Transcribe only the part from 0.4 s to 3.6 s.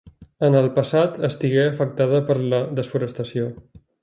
En el passat, estigué afectada per la desforestació.